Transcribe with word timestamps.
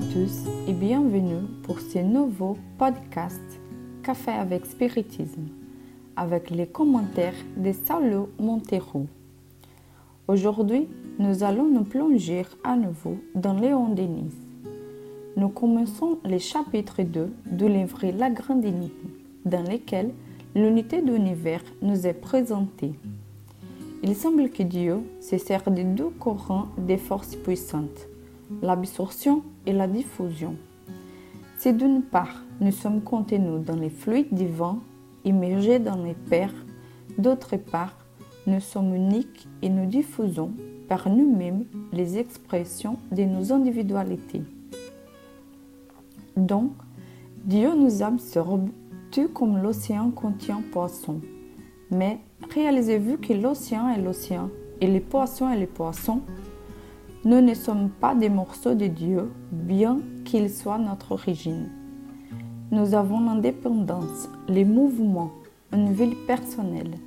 tous 0.00 0.48
et 0.66 0.72
bienvenue 0.72 1.42
pour 1.64 1.78
ce 1.78 1.98
nouveau 1.98 2.56
podcast 2.78 3.42
Café 4.02 4.30
avec 4.30 4.64
Spiritisme 4.64 5.48
avec 6.16 6.48
les 6.48 6.66
commentaires 6.66 7.34
de 7.58 7.72
Saulo 7.72 8.30
Montero. 8.38 9.06
Aujourd'hui, 10.28 10.88
nous 11.18 11.44
allons 11.44 11.68
nous 11.68 11.84
plonger 11.84 12.44
à 12.64 12.74
nouveau 12.74 13.18
dans 13.34 13.52
Léon 13.52 13.90
Denis. 13.90 14.32
Nous 15.36 15.50
commençons 15.50 16.18
le 16.24 16.38
chapitre 16.38 17.02
2 17.02 17.30
du 17.50 17.68
livre 17.68 18.06
La 18.16 18.30
Grande 18.30 18.64
Énigme, 18.64 19.10
dans 19.44 19.70
lequel 19.70 20.14
l'unité 20.54 21.02
d'univers 21.02 21.64
nous 21.82 22.06
est 22.06 22.14
présentée. 22.14 22.94
Il 24.02 24.16
semble 24.16 24.48
que 24.48 24.62
Dieu 24.62 25.00
se 25.20 25.36
sert 25.36 25.70
de 25.70 25.82
deux 25.82 26.10
courants 26.18 26.68
des 26.78 26.96
forces 26.96 27.36
puissantes, 27.36 28.08
l'absorption 28.60 29.42
et 29.66 29.72
la 29.72 29.86
diffusion. 29.86 30.56
Si 31.58 31.72
d'une 31.72 32.02
part 32.02 32.42
nous 32.60 32.72
sommes 32.72 33.02
contenus 33.02 33.64
dans 33.64 33.76
les 33.76 33.90
fluides 33.90 34.32
divins, 34.32 34.78
immergés 35.24 35.78
dans 35.78 36.02
les 36.02 36.14
pères, 36.14 36.54
d'autre 37.18 37.56
part 37.56 37.96
nous 38.46 38.60
sommes 38.60 38.94
uniques 38.94 39.46
et 39.62 39.68
nous 39.68 39.86
diffusons 39.86 40.50
par 40.88 41.08
nous-mêmes 41.08 41.64
les 41.92 42.18
expressions 42.18 42.98
de 43.12 43.22
nos 43.22 43.52
individualités. 43.52 44.42
Donc, 46.36 46.72
Dieu 47.44 47.74
nous 47.74 48.02
absorbe 48.02 48.68
tout 49.10 49.28
comme 49.28 49.62
l'océan 49.62 50.10
contient 50.10 50.62
poissons. 50.72 51.20
Mais 51.90 52.18
réalisez-vous 52.52 53.18
que 53.18 53.32
l'océan 53.32 53.88
est 53.90 54.00
l'océan 54.00 54.48
et 54.80 54.86
les 54.86 55.00
poissons 55.00 55.50
et 55.52 55.58
les 55.58 55.66
poissons 55.66 56.22
Nous 57.24 57.40
ne 57.40 57.54
sommes 57.54 57.88
pas 57.88 58.16
des 58.16 58.28
morceaux 58.28 58.74
de 58.74 58.88
Dieu, 58.88 59.30
bien 59.52 60.00
qu'ils 60.24 60.50
soient 60.50 60.78
notre 60.78 61.12
origine. 61.12 61.68
Nous 62.72 62.94
avons 62.94 63.20
l'indépendance, 63.20 64.28
les 64.48 64.64
mouvements, 64.64 65.30
une 65.72 65.92
vie 65.92 66.16
personnelle. 66.26 66.98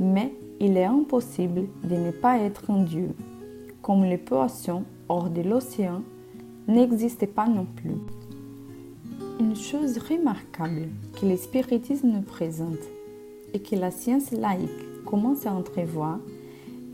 Mais 0.00 0.32
il 0.60 0.78
est 0.78 0.86
impossible 0.86 1.66
de 1.84 1.94
ne 1.94 2.10
pas 2.10 2.38
être 2.38 2.70
un 2.70 2.82
Dieu, 2.84 3.10
comme 3.82 4.04
les 4.04 4.16
poissons 4.16 4.84
hors 5.10 5.28
de 5.28 5.42
l'océan 5.42 6.00
n'existaient 6.66 7.26
pas 7.26 7.48
non 7.48 7.66
plus. 7.76 7.96
Une 9.40 9.56
chose 9.56 9.98
remarquable 9.98 10.88
que 11.20 11.26
le 11.26 11.36
spiritisme 11.36 12.08
nous 12.08 12.22
présente 12.22 12.78
et 13.52 13.60
que 13.60 13.76
la 13.76 13.90
science 13.90 14.30
laïque 14.30 15.04
commence 15.04 15.44
à 15.44 15.52
entrevoir 15.52 16.18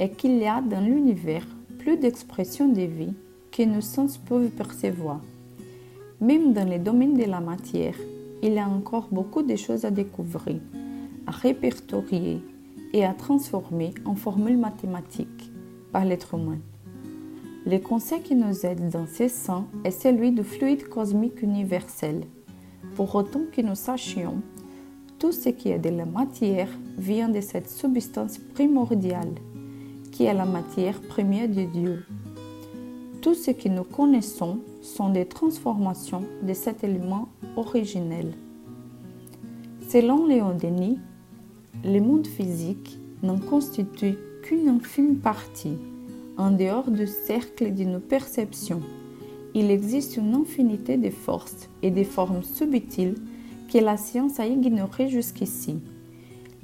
est 0.01 0.11
qu'il 0.11 0.39
y 0.39 0.49
a 0.49 0.61
dans 0.61 0.85
l'univers 0.85 1.47
plus 1.85 1.99
d'expressions 1.99 2.69
de 2.69 2.81
vie 2.81 3.13
que 3.53 3.63
nos 3.63 3.83
sens 3.83 4.17
peuvent 4.17 4.49
percevoir. 4.49 5.21
Même 6.19 6.55
dans 6.55 6.67
les 6.67 6.79
domaines 6.79 7.19
de 7.19 7.25
la 7.25 7.41
matière, 7.41 7.95
il 8.43 8.55
y 8.55 8.59
a 8.59 8.67
encore 8.67 9.09
beaucoup 9.13 9.43
de 9.43 9.55
choses 9.55 9.85
à 9.85 9.91
découvrir, 9.91 10.63
à 11.27 11.31
répertorier 11.31 12.41
et 12.95 13.05
à 13.05 13.13
transformer 13.13 13.93
en 14.07 14.15
formules 14.15 14.57
mathématiques 14.57 15.53
par 15.93 16.07
l'être 16.07 16.33
humain. 16.33 16.57
Le 17.67 17.77
conseil 17.77 18.23
qui 18.23 18.35
nous 18.35 18.65
aide 18.65 18.89
dans 18.89 19.07
ce 19.07 19.29
sens 19.29 19.67
est 19.85 19.91
celui 19.91 20.33
du 20.33 20.43
fluide 20.43 20.89
cosmique 20.89 21.43
universel. 21.43 22.23
Pour 22.97 23.15
autant 23.15 23.43
que 23.53 23.61
nous 23.61 23.75
sachions, 23.75 24.41
tout 25.19 25.33
ce 25.33 25.51
qui 25.51 25.69
est 25.69 25.79
de 25.79 25.91
la 25.91 26.07
matière 26.07 26.71
vient 26.97 27.29
de 27.29 27.43
cette 27.43 27.69
substance 27.69 28.39
primordiale, 28.39 29.35
qui 30.15 30.27
est 30.27 30.33
la 30.35 30.45
matière 30.45 31.01
première 31.01 31.49
de 31.49 31.65
Dieu. 31.65 32.05
Tout 33.21 33.35
ce 33.35 33.51
que 33.51 33.69
nous 33.69 33.83
connaissons 33.83 34.61
sont 34.81 35.09
des 35.09 35.27
transformations 35.27 36.23
de 36.41 36.55
cet 36.55 36.85
élément 36.85 37.31
originel. 37.57 38.33
Selon 39.89 40.29
Léon 40.29 40.57
Denis, 40.57 41.01
le 41.85 41.99
monde 41.99 42.29
physique 42.29 42.97
n'en 43.25 43.39
constitue 43.39 44.15
qu'une 44.45 44.69
infime 44.69 45.17
partie 45.17 45.79
en 46.37 46.53
dehors 46.53 46.93
du 46.93 47.09
cercle 47.09 47.75
de 47.75 47.83
nos 47.83 47.99
perceptions, 47.99 48.83
il 49.53 49.69
existe 49.69 50.17
une 50.17 50.35
infinité 50.35 50.97
de 50.97 51.11
forces 51.11 51.69
et 51.83 51.91
de 51.91 52.05
formes 52.05 52.45
subtiles 52.45 53.17
que 53.73 53.79
la 53.79 53.97
science 53.97 54.39
a 54.39 54.47
ignorées 54.47 55.09
jusqu'ici. 55.09 55.81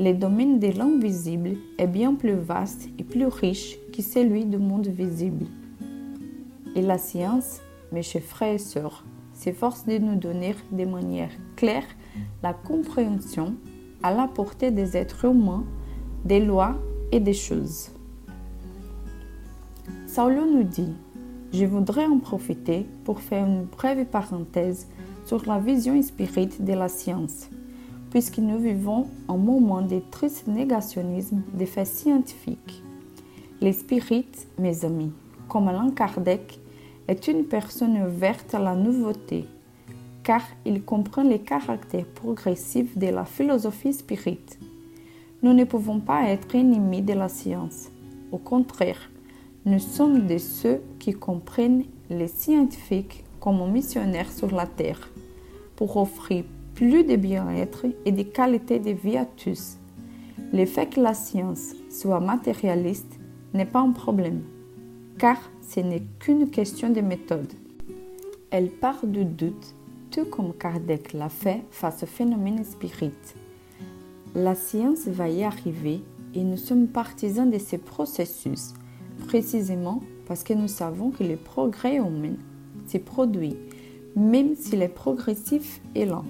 Le 0.03 0.15
domaine 0.15 0.59
de 0.59 0.69
l'invisible 0.69 1.59
est 1.77 1.87
bien 1.87 2.15
plus 2.15 2.33
vaste 2.33 2.89
et 2.99 3.05
plus 3.05 3.27
riche 3.27 3.77
que 3.95 4.01
celui 4.01 4.47
du 4.47 4.57
monde 4.57 4.87
visible. 4.87 5.45
Et 6.75 6.81
la 6.81 6.97
science, 6.97 7.61
mes 7.93 8.01
chers 8.01 8.23
frères 8.23 8.55
et 8.55 8.59
sœurs, 8.59 9.05
s'efforce 9.35 9.85
de 9.85 9.99
nous 9.99 10.17
donner 10.17 10.55
de 10.73 10.87
manière 10.87 11.29
claire 11.55 11.85
la 12.43 12.55
compréhension 12.55 13.57
à 14.03 14.15
la 14.15 14.27
portée 14.27 14.71
des 14.71 14.97
êtres 14.97 15.27
humains 15.27 15.67
des 16.25 16.41
lois 16.41 16.79
et 17.13 17.21
des 17.21 17.35
choses. 17.35 17.91
Saulo 20.07 20.47
nous 20.47 20.65
dit 20.65 20.95
Je 21.53 21.67
voudrais 21.67 22.07
en 22.07 22.21
profiter 22.21 22.87
pour 23.05 23.21
faire 23.21 23.45
une 23.45 23.65
brève 23.65 24.07
parenthèse 24.07 24.89
sur 25.27 25.45
la 25.45 25.59
vision 25.59 26.01
spirite 26.01 26.65
de 26.65 26.73
la 26.73 26.89
science, 26.89 27.51
puisque 28.11 28.39
nous 28.39 28.59
vivons 28.59 29.07
un 29.29 29.37
moment 29.37 29.83
de 29.83 30.01
triste 30.11 30.47
négationnisme 30.47 31.43
des 31.55 31.67
faits 31.67 31.87
scientifiques. 31.87 32.83
Le 33.63 33.73
spirit, 33.73 34.27
mes 34.59 34.85
amis, 34.85 35.13
comme 35.49 35.69
Alain 35.69 35.91
Kardec, 35.91 36.59
est 37.09 37.29
une 37.29 37.45
personne 37.45 38.03
ouverte 38.03 38.55
à 38.55 38.59
la 38.59 38.75
nouveauté, 38.75 39.45
car 40.23 40.43
il 40.65 40.83
comprend 40.83 41.23
les 41.23 41.41
caractères 41.41 42.07
progressifs 42.07 42.97
de 42.97 43.09
la 43.09 43.25
philosophie 43.25 43.93
spirite. 43.93 44.59
Nous 45.43 45.53
ne 45.53 45.65
pouvons 45.65 46.01
pas 46.01 46.29
être 46.29 46.55
ennemis 46.55 47.03
de 47.03 47.15
la 47.15 47.29
science. 47.29 47.89
Au 48.33 48.39
contraire, 48.39 49.11
nous 49.65 49.79
sommes 49.79 50.27
de 50.27 50.39
ceux 50.39 50.81
qui 50.99 51.13
comprennent 51.13 51.85
les 52.09 52.29
scientifiques 52.29 53.25
comme 53.41 53.71
missionnaires 53.71 54.31
sur 54.31 54.55
la 54.55 54.67
Terre 54.67 55.11
pour 55.77 55.97
offrir 55.97 56.45
plus 56.81 57.05
de 57.05 57.17
bien-être 57.17 57.85
et 58.07 58.11
de 58.11 58.23
qualité 58.23 58.79
de 58.79 58.93
vie 58.93 59.19
à 59.19 59.27
tous. 59.27 59.77
Le 60.51 60.65
fait 60.65 60.87
que 60.87 60.99
la 60.99 61.13
science 61.13 61.75
soit 61.91 62.21
matérialiste 62.21 63.21
n'est 63.53 63.67
pas 63.67 63.81
un 63.81 63.93
problème, 63.93 64.41
car 65.19 65.37
ce 65.61 65.81
n'est 65.81 66.05
qu'une 66.19 66.49
question 66.49 66.89
de 66.89 67.03
méthode. 67.03 67.53
Elle 68.51 68.71
part 68.71 69.07
du 69.07 69.27
doute, 69.27 69.75
tout 70.11 70.25
comme 70.25 70.55
Kardec 70.55 71.13
l'a 71.13 71.29
fait 71.29 71.61
face 71.71 72.03
au 72.03 72.07
phénomène 72.07 72.65
spirit. 72.65 73.13
La 74.35 74.55
science 74.55 75.07
va 75.07 75.29
y 75.29 75.45
arriver 75.45 76.01
et 76.35 76.43
nous 76.43 76.57
sommes 76.57 76.87
partisans 76.87 77.51
de 77.51 77.59
ce 77.59 77.77
processus 77.77 78.73
précisément 79.27 80.01
parce 80.27 80.43
que 80.43 80.55
nous 80.55 80.69
savons 80.69 81.11
que 81.11 81.25
le 81.25 81.37
progrès 81.37 81.97
humain 81.97 82.37
se 82.87 82.97
produit, 82.97 83.59
même 84.17 84.55
s'il 84.55 84.81
est 84.81 84.89
progressif 84.89 85.83
et 85.95 86.07
lent. 86.07 86.25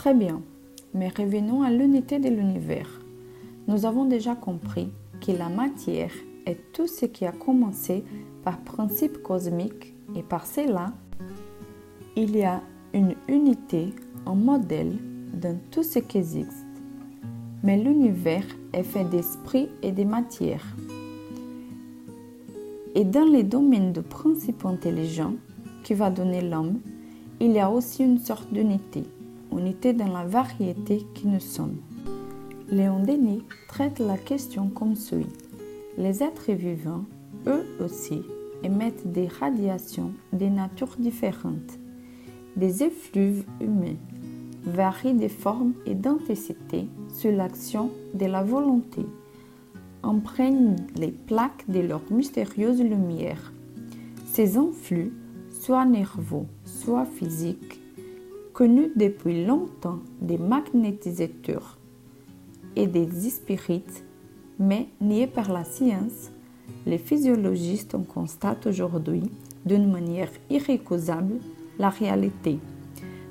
Très 0.00 0.14
bien, 0.14 0.40
mais 0.94 1.10
revenons 1.10 1.60
à 1.60 1.70
l'unité 1.70 2.18
de 2.18 2.30
l'univers. 2.30 2.88
Nous 3.68 3.84
avons 3.84 4.06
déjà 4.06 4.34
compris 4.34 4.88
que 5.20 5.30
la 5.30 5.50
matière 5.50 6.14
est 6.46 6.72
tout 6.72 6.86
ce 6.86 7.04
qui 7.04 7.26
a 7.26 7.32
commencé 7.32 8.02
par 8.42 8.60
principe 8.60 9.22
cosmique 9.22 9.92
et 10.16 10.22
par 10.22 10.46
cela, 10.46 10.94
il 12.16 12.34
y 12.34 12.44
a 12.44 12.62
une 12.94 13.14
unité, 13.28 13.92
un 14.24 14.36
modèle 14.36 14.96
dans 15.34 15.58
tout 15.70 15.82
ce 15.82 15.98
qui 15.98 16.16
existe. 16.16 16.64
Mais 17.62 17.76
l'univers 17.76 18.46
est 18.72 18.84
fait 18.84 19.04
d'esprit 19.04 19.68
et 19.82 19.92
de 19.92 20.04
matière. 20.04 20.64
Et 22.94 23.04
dans 23.04 23.26
les 23.30 23.42
domaines 23.42 23.92
de 23.92 24.00
principe 24.00 24.64
intelligent 24.64 25.34
qui 25.84 25.92
va 25.92 26.08
donner 26.08 26.40
l'homme, 26.40 26.80
il 27.38 27.52
y 27.52 27.60
a 27.60 27.70
aussi 27.70 28.02
une 28.02 28.18
sorte 28.18 28.50
d'unité, 28.50 29.04
unité 29.52 29.92
dans 29.92 30.12
la 30.12 30.24
variété 30.24 31.06
qui 31.14 31.26
nous 31.26 31.40
sommes. 31.40 31.76
Léon 32.68 33.02
Denis 33.02 33.42
traite 33.68 33.98
la 33.98 34.16
question 34.16 34.68
comme 34.68 34.94
suit. 34.94 35.26
Les 35.98 36.22
êtres 36.22 36.52
vivants, 36.52 37.04
eux 37.46 37.66
aussi, 37.84 38.22
émettent 38.62 39.10
des 39.10 39.26
radiations 39.26 40.12
de 40.32 40.46
natures 40.46 40.96
différentes. 40.98 41.78
Des 42.56 42.82
effluves 42.82 43.44
humains 43.60 43.96
varient 44.64 45.14
de 45.14 45.28
forme 45.28 45.72
et 45.86 45.94
d'intensité 45.94 46.86
sur 47.12 47.32
l'action 47.32 47.90
de 48.14 48.26
la 48.26 48.42
volonté 48.42 49.06
imprègnent 50.02 50.76
les 50.96 51.10
plaques 51.10 51.64
de 51.68 51.80
leur 51.80 52.02
mystérieuse 52.10 52.80
lumière. 52.80 53.52
Ces 54.26 54.56
influx, 54.56 55.12
soit 55.50 55.84
nerveux, 55.84 56.46
soit 56.64 57.04
physiques, 57.04 57.79
connus 58.52 58.92
depuis 58.96 59.44
longtemps 59.44 60.00
des 60.20 60.38
magnétisateurs 60.38 61.78
et 62.76 62.86
des 62.86 63.08
spirites, 63.30 64.04
mais 64.58 64.88
niés 65.00 65.26
par 65.26 65.52
la 65.52 65.64
science, 65.64 66.30
les 66.86 66.98
physiologistes 66.98 67.94
en 67.94 68.02
constatent 68.02 68.66
aujourd'hui 68.66 69.22
d'une 69.64 69.90
manière 69.90 70.30
irrécusable 70.48 71.34
la 71.78 71.88
réalité. 71.88 72.58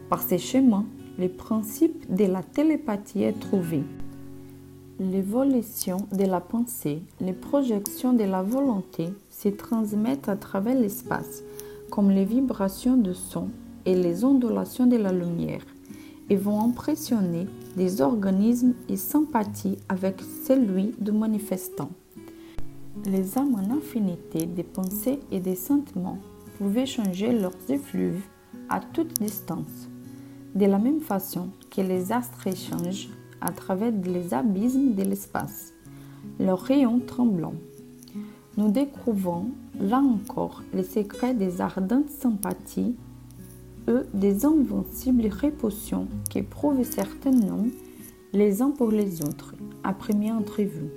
Par 0.10 0.22
ces 0.22 0.38
chemins, 0.38 0.86
le 1.18 1.30
principe 1.30 2.14
de 2.14 2.26
la 2.26 2.44
télépathie 2.44 3.24
est 3.24 3.40
trouvé. 3.40 3.84
L'évolution 5.00 6.08
de 6.12 6.26
la 6.26 6.42
pensée, 6.42 7.02
les 7.22 7.34
projections 7.34 8.14
de 8.14 8.24
la 8.24 8.42
volonté 8.42 9.10
se 9.30 9.50
transmettent 9.50 10.30
à 10.30 10.36
travers 10.36 10.76
l'espace, 10.76 11.44
comme 11.90 12.10
les 12.12 12.26
vibrations 12.26 12.98
de 12.98 13.14
son 13.14 13.50
et 13.90 13.96
les 13.96 14.24
ondulations 14.24 14.86
de 14.86 14.98
la 14.98 15.12
lumière, 15.12 15.66
et 16.30 16.36
vont 16.36 16.62
impressionner 16.62 17.48
des 17.76 18.02
organismes 18.02 18.76
et 18.88 18.98
sympathie 18.98 19.80
avec 19.90 20.22
celui 20.46 20.94
du 21.00 21.12
manifestant. 21.12 21.90
Les 23.06 23.36
âmes 23.40 23.56
en 23.56 23.74
infinité 23.74 24.46
des 24.46 24.64
pensées 24.64 25.20
et 25.32 25.40
des 25.40 25.56
sentiments 25.56 26.20
pouvaient 26.60 26.86
changer 26.86 27.32
leurs 27.32 27.58
effluves 27.70 28.22
à 28.70 28.80
toute 28.80 29.20
distance, 29.20 29.90
de 30.54 30.66
la 30.66 30.78
même 30.78 31.02
façon 31.02 31.50
que 31.72 31.82
les 31.82 32.12
astres 32.12 32.56
changent 32.56 33.10
à 33.42 33.52
travers 33.52 33.92
les 34.04 34.36
abysmes 34.36 34.94
de 34.94 35.02
l'espace, 35.02 35.74
leurs 36.40 36.62
rayons 36.62 37.00
tremblants. 37.00 37.56
Nous 38.56 38.70
découvrons 38.70 39.48
là 39.80 39.98
encore 39.98 40.62
les 40.76 40.84
secrets 40.84 41.34
des 41.34 41.60
ardentes 41.60 42.12
sympathies 42.12 42.96
des 44.14 44.46
invincibles 44.46 45.28
répulsions 45.28 46.08
qu'éprouvent 46.30 46.84
certains 46.84 47.42
hommes 47.50 47.72
les 48.34 48.62
uns 48.62 48.72
pour 48.72 48.92
les 48.92 49.22
autres 49.24 49.56
à 49.84 49.94
première 49.94 50.36
entrevue. 50.36 50.90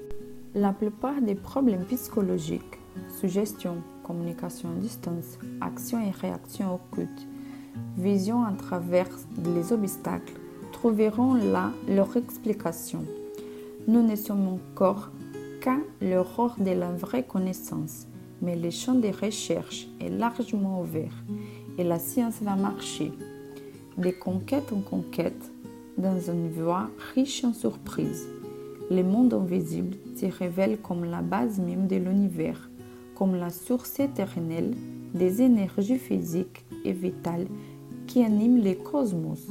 La 0.54 0.72
plupart 0.72 1.22
des 1.22 1.34
problèmes 1.34 1.84
psychologiques, 1.84 2.78
suggestion, 3.20 3.76
communication 4.04 4.70
à 4.70 4.80
distance, 4.80 5.38
action 5.60 6.00
et 6.00 6.10
réaction 6.10 6.74
occultes, 6.74 7.26
vision 7.96 8.44
à 8.44 8.52
travers 8.52 9.08
les 9.42 9.72
obstacles, 9.72 10.34
trouveront 10.72 11.34
là 11.34 11.72
leur 11.88 12.16
explication. 12.16 13.04
Nous 13.88 14.06
ne 14.06 14.16
sommes 14.16 14.48
encore 14.48 15.10
qu'à 15.62 15.78
l'aurore 16.02 16.56
de 16.58 16.72
la 16.72 16.92
vraie 16.92 17.24
connaissance, 17.24 18.06
mais 18.42 18.56
le 18.56 18.70
champ 18.70 18.94
des 18.94 19.12
recherches 19.12 19.86
est 20.00 20.10
largement 20.10 20.82
ouvert 20.82 21.14
et 21.78 21.84
la 21.84 21.98
science 21.98 22.42
va 22.42 22.56
marcher. 22.56 23.12
De 23.98 24.10
conquête 24.10 24.72
en 24.72 24.80
conquête, 24.80 25.50
dans 25.98 26.18
une 26.18 26.50
voie 26.50 26.88
riche 27.14 27.44
en 27.44 27.52
surprises 27.52 28.26
le 28.92 29.02
monde 29.02 29.32
invisible 29.32 29.96
se 30.16 30.26
révèle 30.26 30.78
comme 30.78 31.04
la 31.04 31.22
base 31.22 31.58
même 31.58 31.86
de 31.86 31.96
l'univers, 31.96 32.68
comme 33.14 33.34
la 33.36 33.50
source 33.50 33.98
éternelle 33.98 34.74
des 35.14 35.40
énergies 35.40 35.98
physiques 35.98 36.64
et 36.84 36.92
vitales 36.92 37.46
qui 38.06 38.22
animent 38.22 38.62
le 38.62 38.74
cosmos. 38.74 39.46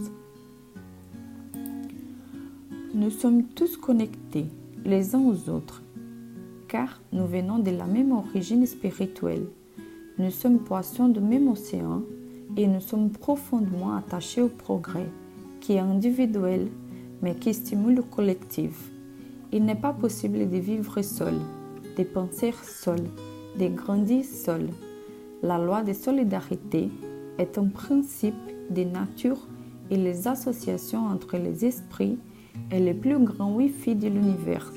Nous 2.93 3.09
sommes 3.09 3.45
tous 3.45 3.77
connectés 3.77 4.45
les 4.85 5.15
uns 5.15 5.21
aux 5.21 5.49
autres, 5.49 5.81
car 6.67 7.01
nous 7.11 7.25
venons 7.25 7.59
de 7.59 7.71
la 7.71 7.85
même 7.85 8.11
origine 8.11 8.65
spirituelle. 8.67 9.47
Nous 10.17 10.31
sommes 10.31 10.59
poissons 10.59 11.07
du 11.07 11.21
même 11.21 11.47
océan 11.47 12.03
et 12.57 12.67
nous 12.67 12.81
sommes 12.81 13.11
profondément 13.11 13.95
attachés 13.95 14.41
au 14.41 14.49
progrès, 14.49 15.07
qui 15.61 15.73
est 15.73 15.79
individuel, 15.79 16.67
mais 17.21 17.35
qui 17.35 17.53
stimule 17.53 17.95
le 17.95 18.01
collectif. 18.03 18.91
Il 19.53 19.63
n'est 19.63 19.75
pas 19.75 19.93
possible 19.93 20.49
de 20.49 20.57
vivre 20.57 21.01
seul, 21.01 21.35
de 21.97 22.03
penser 22.03 22.53
seul, 22.63 22.99
de 23.57 23.67
grandir 23.67 24.25
seul. 24.25 24.69
La 25.41 25.57
loi 25.57 25.81
de 25.81 25.93
solidarité 25.93 26.89
est 27.37 27.57
un 27.57 27.67
principe 27.67 28.35
de 28.69 28.83
nature 28.83 29.47
et 29.89 29.97
les 29.97 30.27
associations 30.27 31.05
entre 31.07 31.37
les 31.37 31.65
esprits 31.65 32.17
est 32.69 32.79
le 32.79 32.93
plus 32.93 33.17
grand 33.19 33.53
Wi-Fi 33.55 33.95
de 33.95 34.07
l'univers. 34.07 34.71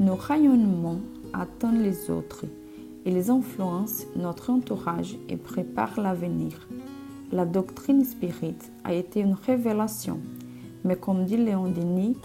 Nos 0.00 0.14
rayonnements 0.14 1.00
atteignent 1.32 1.82
les 1.82 2.10
autres. 2.10 2.44
Ils 3.06 3.30
influencent 3.30 4.06
notre 4.16 4.50
entourage 4.50 5.16
et 5.28 5.36
préparent 5.36 6.00
l'avenir. 6.00 6.68
La 7.32 7.44
doctrine 7.44 8.04
spirite 8.04 8.72
a 8.84 8.94
été 8.94 9.20
une 9.20 9.34
révélation, 9.34 10.20
mais 10.84 10.96
comme 10.96 11.24
dit 11.24 11.36
Léon 11.36 11.70
Denis, 11.70 12.16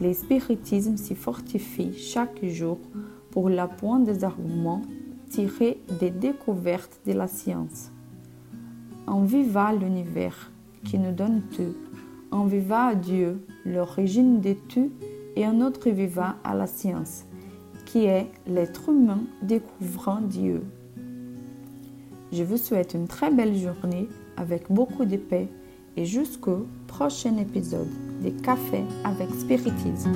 le 0.00 0.12
spiritisme 0.12 0.96
s'y 0.96 1.14
fortifie 1.14 1.96
chaque 1.96 2.44
jour 2.44 2.78
pour 3.30 3.48
l'appoint 3.48 4.00
des 4.00 4.24
arguments 4.24 4.82
tirés 5.28 5.80
des 6.00 6.10
découvertes 6.10 7.00
de 7.06 7.12
la 7.12 7.28
science. 7.28 7.90
En 9.06 9.22
viva 9.22 9.72
l'univers 9.72 10.50
qui 10.84 10.98
nous 10.98 11.12
donne 11.12 11.42
tout, 11.56 11.74
en 12.30 12.44
viva 12.44 12.86
à 12.86 12.94
Dieu, 12.94 13.44
l'origine 13.64 14.40
de 14.40 14.54
tout, 14.68 14.90
et 15.36 15.44
un 15.44 15.60
autre 15.60 15.90
viva 15.90 16.36
à 16.44 16.54
la 16.54 16.66
science, 16.66 17.24
qui 17.94 18.06
est 18.06 18.26
l'être 18.48 18.88
humain 18.88 19.20
découvrant 19.40 20.20
Dieu. 20.20 20.64
Je 22.32 22.42
vous 22.42 22.56
souhaite 22.56 22.92
une 22.94 23.06
très 23.06 23.30
belle 23.30 23.56
journée 23.56 24.08
avec 24.36 24.64
beaucoup 24.68 25.04
de 25.04 25.16
paix 25.16 25.46
et 25.96 26.04
jusqu'au 26.04 26.66
prochain 26.88 27.36
épisode 27.36 27.86
des 28.20 28.32
Cafés 28.32 28.82
avec 29.04 29.30
Spiritisme. 29.30 30.12